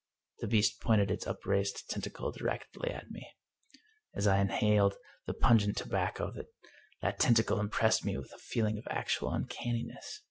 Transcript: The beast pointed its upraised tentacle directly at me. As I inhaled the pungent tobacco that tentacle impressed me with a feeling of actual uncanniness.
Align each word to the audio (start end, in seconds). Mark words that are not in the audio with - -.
The 0.39 0.47
beast 0.47 0.81
pointed 0.81 1.11
its 1.11 1.27
upraised 1.27 1.87
tentacle 1.87 2.31
directly 2.31 2.89
at 2.89 3.11
me. 3.11 3.27
As 4.15 4.25
I 4.25 4.39
inhaled 4.41 4.95
the 5.27 5.33
pungent 5.35 5.77
tobacco 5.77 6.33
that 7.01 7.19
tentacle 7.19 7.59
impressed 7.59 8.03
me 8.03 8.17
with 8.17 8.33
a 8.33 8.39
feeling 8.39 8.79
of 8.79 8.87
actual 8.89 9.29
uncanniness. 9.31 10.19